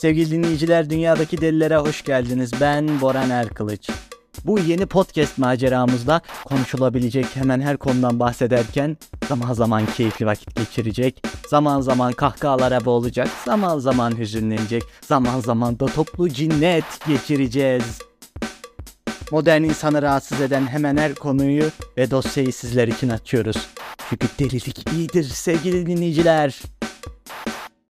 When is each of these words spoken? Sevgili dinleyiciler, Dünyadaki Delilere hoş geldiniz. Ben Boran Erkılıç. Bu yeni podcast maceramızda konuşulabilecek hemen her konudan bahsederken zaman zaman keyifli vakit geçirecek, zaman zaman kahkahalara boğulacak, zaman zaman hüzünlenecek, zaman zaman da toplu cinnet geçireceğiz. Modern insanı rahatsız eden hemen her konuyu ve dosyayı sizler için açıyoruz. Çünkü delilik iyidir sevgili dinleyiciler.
Sevgili 0.00 0.30
dinleyiciler, 0.30 0.90
Dünyadaki 0.90 1.40
Delilere 1.40 1.76
hoş 1.76 2.04
geldiniz. 2.04 2.50
Ben 2.60 3.00
Boran 3.00 3.30
Erkılıç. 3.30 3.90
Bu 4.44 4.58
yeni 4.58 4.86
podcast 4.86 5.38
maceramızda 5.38 6.20
konuşulabilecek 6.44 7.26
hemen 7.36 7.60
her 7.60 7.76
konudan 7.76 8.20
bahsederken 8.20 8.96
zaman 9.28 9.52
zaman 9.52 9.86
keyifli 9.86 10.26
vakit 10.26 10.56
geçirecek, 10.56 11.22
zaman 11.48 11.80
zaman 11.80 12.12
kahkahalara 12.12 12.84
boğulacak, 12.84 13.28
zaman 13.44 13.78
zaman 13.78 14.18
hüzünlenecek, 14.18 14.82
zaman 15.00 15.40
zaman 15.40 15.80
da 15.80 15.86
toplu 15.86 16.28
cinnet 16.28 16.84
geçireceğiz. 17.06 17.98
Modern 19.30 19.62
insanı 19.62 20.02
rahatsız 20.02 20.40
eden 20.40 20.66
hemen 20.66 20.96
her 20.96 21.14
konuyu 21.14 21.64
ve 21.96 22.10
dosyayı 22.10 22.52
sizler 22.52 22.88
için 22.88 23.08
açıyoruz. 23.08 23.68
Çünkü 24.10 24.26
delilik 24.38 24.92
iyidir 24.92 25.24
sevgili 25.24 25.86
dinleyiciler. 25.86 26.62